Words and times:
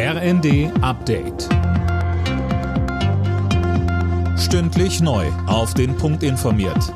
RND 0.00 0.70
Update. 0.80 1.48
Stündlich 4.38 5.00
neu. 5.00 5.26
Auf 5.48 5.74
den 5.74 5.96
Punkt 5.96 6.22
informiert. 6.22 6.94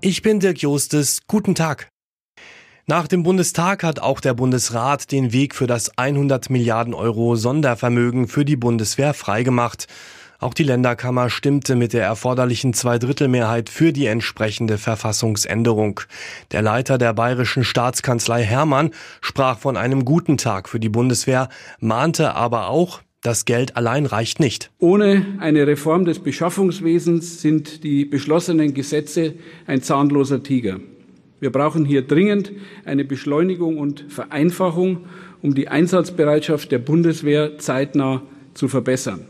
Ich 0.00 0.20
bin 0.20 0.40
Dirk 0.40 0.58
Jostes. 0.58 1.20
Guten 1.28 1.54
Tag. 1.54 1.86
Nach 2.86 3.06
dem 3.06 3.22
Bundestag 3.22 3.84
hat 3.84 4.00
auch 4.00 4.18
der 4.18 4.34
Bundesrat 4.34 5.12
den 5.12 5.32
Weg 5.32 5.54
für 5.54 5.68
das 5.68 5.96
100 5.96 6.50
Milliarden 6.50 6.92
Euro 6.92 7.36
Sondervermögen 7.36 8.26
für 8.26 8.44
die 8.44 8.56
Bundeswehr 8.56 9.14
freigemacht. 9.14 9.86
Auch 10.38 10.54
die 10.54 10.64
Länderkammer 10.64 11.30
stimmte 11.30 11.76
mit 11.76 11.92
der 11.92 12.04
erforderlichen 12.04 12.74
Zweidrittelmehrheit 12.74 13.68
für 13.68 13.92
die 13.92 14.06
entsprechende 14.06 14.78
Verfassungsänderung. 14.78 16.00
Der 16.52 16.62
Leiter 16.62 16.98
der 16.98 17.14
bayerischen 17.14 17.64
Staatskanzlei 17.64 18.42
Hermann 18.42 18.90
sprach 19.20 19.58
von 19.58 19.76
einem 19.76 20.04
guten 20.04 20.36
Tag 20.36 20.68
für 20.68 20.80
die 20.80 20.88
Bundeswehr, 20.88 21.48
mahnte 21.80 22.34
aber 22.34 22.68
auch, 22.68 23.00
das 23.22 23.44
Geld 23.44 23.76
allein 23.76 24.06
reicht 24.06 24.38
nicht. 24.38 24.70
Ohne 24.78 25.26
eine 25.40 25.66
Reform 25.66 26.04
des 26.04 26.20
Beschaffungswesens 26.20 27.40
sind 27.40 27.82
die 27.82 28.04
beschlossenen 28.04 28.72
Gesetze 28.72 29.34
ein 29.66 29.82
zahnloser 29.82 30.42
Tiger. 30.42 30.78
Wir 31.40 31.50
brauchen 31.50 31.84
hier 31.84 32.02
dringend 32.02 32.52
eine 32.84 33.04
Beschleunigung 33.04 33.78
und 33.78 34.04
Vereinfachung, 34.08 35.06
um 35.42 35.54
die 35.54 35.68
Einsatzbereitschaft 35.68 36.70
der 36.70 36.78
Bundeswehr 36.78 37.58
zeitnah 37.58 38.22
zu 38.54 38.68
verbessern. 38.68 39.26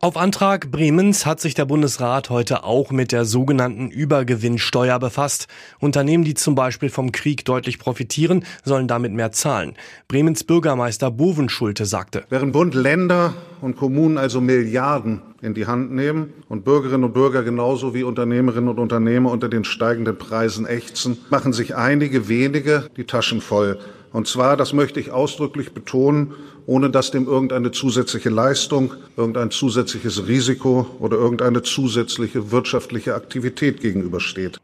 Auf 0.00 0.16
Antrag 0.16 0.70
Bremens 0.70 1.26
hat 1.26 1.40
sich 1.40 1.54
der 1.54 1.64
Bundesrat 1.64 2.30
heute 2.30 2.62
auch 2.62 2.92
mit 2.92 3.10
der 3.10 3.24
sogenannten 3.24 3.90
Übergewinnsteuer 3.90 4.96
befasst. 5.00 5.48
Unternehmen, 5.80 6.22
die 6.22 6.34
zum 6.34 6.54
Beispiel 6.54 6.88
vom 6.88 7.10
Krieg 7.10 7.44
deutlich 7.44 7.80
profitieren, 7.80 8.44
sollen 8.64 8.86
damit 8.86 9.12
mehr 9.12 9.32
zahlen. 9.32 9.74
Bremens 10.06 10.44
Bürgermeister 10.44 11.10
Bovenschulte 11.10 11.84
sagte. 11.84 12.22
Während 12.28 12.52
Bund, 12.52 12.76
Länder 12.76 13.34
und 13.60 13.76
Kommunen 13.76 14.18
also 14.18 14.40
Milliarden 14.40 15.20
in 15.42 15.54
die 15.54 15.66
Hand 15.66 15.90
nehmen 15.90 16.32
und 16.48 16.64
Bürgerinnen 16.64 17.02
und 17.02 17.12
Bürger 17.12 17.42
genauso 17.42 17.92
wie 17.92 18.04
Unternehmerinnen 18.04 18.68
und 18.68 18.78
Unternehmer 18.78 19.32
unter 19.32 19.48
den 19.48 19.64
steigenden 19.64 20.16
Preisen 20.16 20.64
ächzen, 20.64 21.18
machen 21.28 21.52
sich 21.52 21.74
einige 21.74 22.28
wenige 22.28 22.88
die 22.96 23.04
Taschen 23.04 23.40
voll. 23.40 23.80
Und 24.12 24.26
zwar, 24.26 24.56
das 24.56 24.72
möchte 24.72 25.00
ich 25.00 25.10
ausdrücklich 25.10 25.72
betonen, 25.72 26.34
ohne 26.66 26.90
dass 26.90 27.10
dem 27.10 27.26
irgendeine 27.26 27.70
zusätzliche 27.70 28.30
Leistung, 28.30 28.94
irgendein 29.16 29.50
zusätzliches 29.50 30.26
Risiko 30.26 30.86
oder 30.98 31.16
irgendeine 31.16 31.62
zusätzliche 31.62 32.50
wirtschaftliche 32.50 33.14
Aktivität 33.14 33.80
gegenübersteht. 33.80 34.58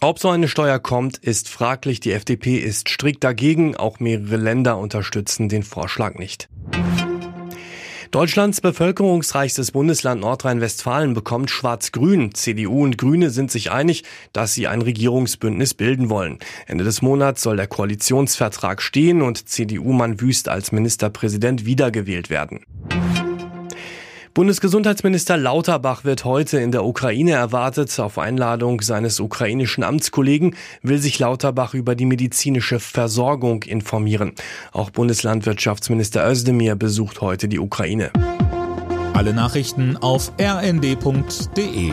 Ob 0.00 0.20
so 0.20 0.28
eine 0.28 0.46
Steuer 0.46 0.78
kommt, 0.78 1.18
ist 1.18 1.48
fraglich. 1.48 1.98
Die 1.98 2.12
FDP 2.12 2.56
ist 2.56 2.88
strikt 2.88 3.24
dagegen. 3.24 3.76
Auch 3.76 3.98
mehrere 3.98 4.36
Länder 4.36 4.78
unterstützen 4.78 5.48
den 5.48 5.64
Vorschlag 5.64 6.14
nicht. 6.14 6.48
Deutschlands 8.10 8.62
bevölkerungsreichstes 8.62 9.72
Bundesland 9.72 10.22
Nordrhein-Westfalen 10.22 11.12
bekommt 11.12 11.50
Schwarz-Grün. 11.50 12.32
CDU 12.32 12.82
und 12.82 12.96
Grüne 12.96 13.28
sind 13.28 13.50
sich 13.50 13.70
einig, 13.70 14.02
dass 14.32 14.54
sie 14.54 14.66
ein 14.66 14.80
Regierungsbündnis 14.80 15.74
bilden 15.74 16.08
wollen. 16.08 16.38
Ende 16.66 16.84
des 16.84 17.02
Monats 17.02 17.42
soll 17.42 17.58
der 17.58 17.66
Koalitionsvertrag 17.66 18.80
stehen 18.80 19.20
und 19.20 19.46
CDU-Mann 19.50 20.22
Wüst 20.22 20.48
als 20.48 20.72
Ministerpräsident 20.72 21.66
wiedergewählt 21.66 22.30
werden. 22.30 22.64
Bundesgesundheitsminister 24.38 25.36
Lauterbach 25.36 26.04
wird 26.04 26.24
heute 26.24 26.60
in 26.60 26.70
der 26.70 26.84
Ukraine 26.84 27.32
erwartet. 27.32 27.98
Auf 27.98 28.18
Einladung 28.18 28.80
seines 28.82 29.18
ukrainischen 29.18 29.82
Amtskollegen 29.82 30.54
will 30.80 30.98
sich 30.98 31.18
Lauterbach 31.18 31.74
über 31.74 31.96
die 31.96 32.06
medizinische 32.06 32.78
Versorgung 32.78 33.64
informieren. 33.64 34.34
Auch 34.70 34.90
Bundeslandwirtschaftsminister 34.90 36.24
Özdemir 36.24 36.76
besucht 36.76 37.20
heute 37.20 37.48
die 37.48 37.58
Ukraine. 37.58 38.12
Alle 39.12 39.34
Nachrichten 39.34 39.96
auf 39.96 40.30
rnd.de 40.40 41.92